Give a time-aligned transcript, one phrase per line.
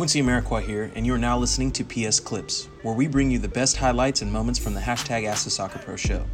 [0.00, 3.38] Quincy Amarikwa here, and you are now listening to PS Clips, where we bring you
[3.38, 6.24] the best highlights and moments from the hashtag Ask the Soccer Pro show.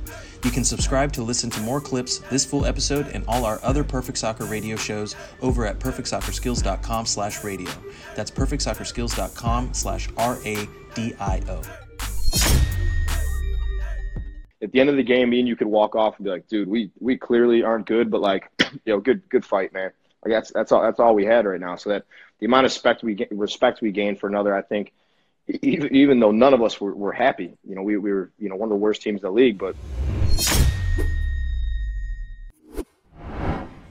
[0.44, 3.82] You can subscribe to listen to more clips, this full episode, and all our other
[3.82, 7.72] Perfect Soccer radio shows over at perfectsoccerskills.com slash radio.
[8.14, 11.62] That's perfectsoccerskills.com slash R-A-D-I-O.
[14.62, 16.46] At the end of the game, me and you could walk off and be like,
[16.46, 18.48] dude, we, we clearly aren't good, but like,
[18.84, 19.90] you know, good, good fight, man.
[20.26, 21.76] Like that's, that's all, that's all we had right now.
[21.76, 22.04] So that
[22.40, 24.92] the amount of respect we get, respect we gain for another, I think,
[25.46, 28.48] even, even though none of us were, were happy, you know, we, we were, you
[28.48, 29.76] know, one of the worst teams in the league, but.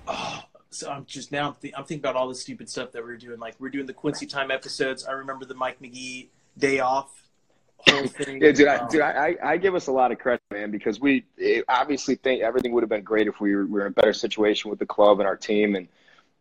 [0.10, 3.06] Oh, so I'm just now I'm, th- I'm thinking about all the stupid stuff that
[3.06, 3.40] we are doing.
[3.40, 5.06] Like we're doing the Quincy time episodes.
[5.06, 7.30] I remember the Mike Magee day off
[7.78, 8.42] whole thing.
[8.42, 11.00] yeah, dude, I, um, dude I, I give us a lot of credit, man, because
[11.00, 13.88] we eh, obviously think everything would have been great if we were, we were in
[13.88, 15.88] a better situation with the club and our team and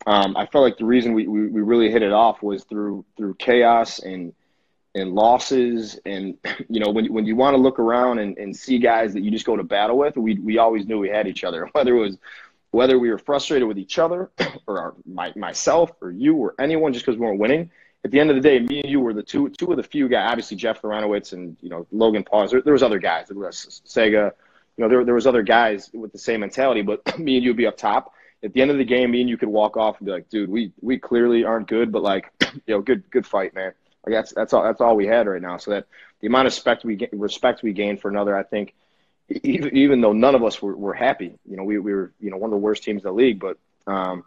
[0.07, 3.05] um, I felt like the reason we, we, we really hit it off was through
[3.17, 4.33] through chaos and
[4.95, 6.37] and losses and
[6.69, 9.31] you know when when you want to look around and, and see guys that you
[9.31, 11.67] just go to battle with, we we always knew we had each other.
[11.73, 12.19] Whether it was
[12.71, 14.33] whether we were frustrated with each other
[14.67, 17.71] or our, my, myself or you or anyone just because we weren't winning.
[18.05, 19.83] At the end of the day, me and you were the two two of the
[19.83, 20.29] few guys.
[20.29, 22.51] Obviously, Jeff Larentowicz and you know Logan Pause.
[22.51, 23.29] There, there was other guys.
[23.29, 24.33] There was Sega.
[24.77, 26.83] You know, there there was other guys with the same mentality.
[26.83, 28.13] But me and you would be up top
[28.45, 30.29] at the end of the game, me and you could walk off and be like,
[30.29, 32.31] dude, we we clearly aren't good, but like,
[32.67, 33.73] you know, good good fight, man.
[34.07, 35.57] Like that's that's all that's all we had right now.
[35.57, 35.87] So that
[36.21, 38.75] the amount of respect we respect we gained for another, I think,
[39.29, 42.31] even even though none of us were, were happy, you know, we, we were you
[42.31, 43.57] know one of the worst teams in the league, but
[43.87, 44.25] um,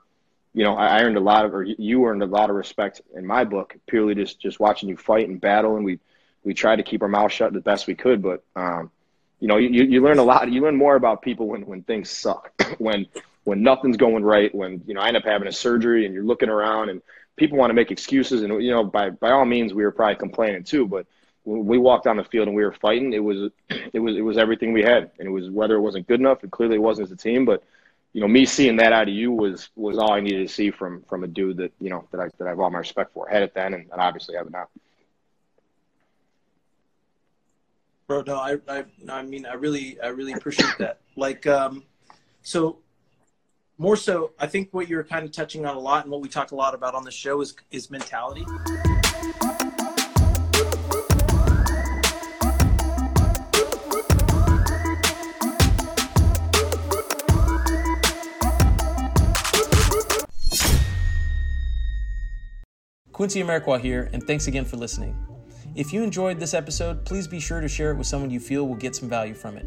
[0.54, 3.26] you know, I earned a lot of or you earned a lot of respect in
[3.26, 6.00] my book purely just just watching you fight and battle, and we
[6.44, 8.90] we tried to keep our mouth shut the best we could, but um,
[9.40, 10.52] you know, you, you learn a lot.
[10.52, 13.06] You learn more about people when, when things suck, when
[13.48, 16.26] when nothing's going right, when you know I end up having a surgery and you're
[16.26, 17.02] looking around and
[17.38, 20.17] people want to make excuses and you know by by all means we were probably
[20.17, 21.08] complaining too, but
[21.44, 24.22] when we walked on the field and we were fighting, it was it was it
[24.22, 26.80] was everything we had, and it was whether it wasn't good enough, it clearly it
[26.80, 27.64] wasn't as a team, but
[28.11, 30.70] you know me seeing that out of you was was all I needed to see
[30.70, 33.14] from from a dude that you know that I that I have all my respect
[33.14, 33.30] for.
[33.30, 34.67] Had it then, and, and obviously have it now.
[38.08, 40.99] Bro, no, I, I, I mean, I really, I really appreciate that.
[41.17, 41.83] Like, um,
[42.42, 42.80] so
[43.77, 46.30] more so, I think what you're kind of touching on a lot, and what we
[46.30, 48.45] talk a lot about on the show is is mentality.
[63.11, 65.16] Quincy Amarikwa here, and thanks again for listening.
[65.76, 68.67] If you enjoyed this episode, please be sure to share it with someone you feel
[68.67, 69.66] will get some value from it.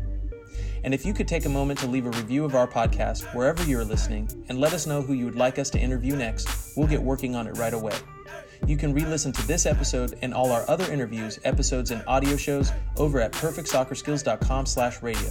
[0.85, 3.63] And if you could take a moment to leave a review of our podcast wherever
[3.65, 6.87] you're listening and let us know who you would like us to interview next, we'll
[6.87, 7.95] get working on it right away.
[8.67, 12.73] You can re-listen to this episode and all our other interviews, episodes, and audio shows
[12.97, 15.31] over at perfectsoccerskills.com slash radio.